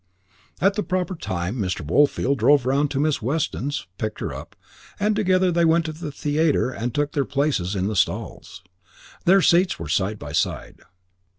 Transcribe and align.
At 0.59 0.73
the 0.73 0.81
proper 0.81 1.13
time 1.13 1.57
Mr. 1.57 1.85
Woolfield 1.85 2.39
drove 2.39 2.65
round 2.65 2.89
to 2.89 2.99
Miss 2.99 3.21
Weston's, 3.21 3.85
picked 3.99 4.19
her 4.19 4.33
up, 4.33 4.55
and 4.99 5.15
together 5.15 5.51
they 5.51 5.63
went 5.63 5.85
to 5.85 5.91
the 5.93 6.11
theatre 6.11 6.71
and 6.71 6.91
took 6.91 7.11
their 7.11 7.23
places 7.23 7.75
in 7.75 7.85
the 7.85 7.95
stalls. 7.95 8.63
Their 9.25 9.43
seats 9.43 9.77
were 9.77 9.87
side 9.87 10.17
by 10.17 10.31
side. 10.31 10.81